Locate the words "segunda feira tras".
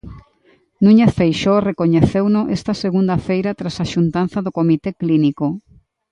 2.83-3.75